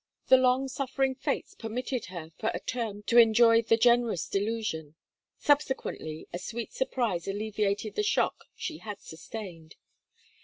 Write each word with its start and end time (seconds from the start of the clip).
The 0.29 0.37
long 0.37 0.67
suffering 0.67 1.13
Fates 1.13 1.53
permitted 1.53 2.05
her 2.05 2.31
for 2.39 2.49
a 2.55 2.59
term 2.59 3.03
to 3.03 3.19
enjoy 3.19 3.61
the 3.61 3.77
generous 3.77 4.27
delusion. 4.27 4.95
Subsequently 5.37 6.27
a 6.33 6.39
sweet 6.39 6.73
surprise 6.73 7.27
alleviated 7.27 7.93
the 7.93 8.01
shock 8.01 8.45
she 8.55 8.79
had 8.79 8.99
sustained. 8.99 9.75